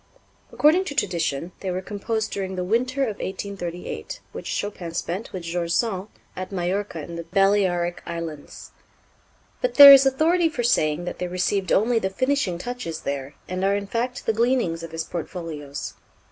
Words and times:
According 0.51 0.85
to 0.85 0.95
tradition, 0.95 1.51
they 1.59 1.69
were 1.69 1.79
composed 1.79 2.31
during 2.31 2.55
the 2.55 2.63
winter 2.63 3.03
of 3.03 3.17
1838, 3.19 4.19
which 4.31 4.47
Chopin 4.47 4.95
spent 4.95 5.31
with 5.31 5.43
George 5.43 5.73
Sand 5.73 6.07
at 6.35 6.51
Majorca 6.51 7.03
in 7.03 7.17
the 7.17 7.23
Balearic 7.25 8.01
Islands. 8.07 8.71
But 9.61 9.75
there 9.75 9.93
is 9.93 10.07
authority 10.07 10.49
for 10.49 10.63
saying 10.63 11.05
that 11.05 11.19
they 11.19 11.27
received 11.27 11.71
only 11.71 11.99
the 11.99 12.09
finishing 12.09 12.57
touches 12.57 13.01
there, 13.01 13.35
and 13.47 13.63
are 13.63 13.75
in 13.75 13.85
fact 13.85 14.25
the 14.25 14.33
gleanings 14.33 14.81
of 14.81 14.89
his 14.91 15.03
portfolios. 15.03 15.93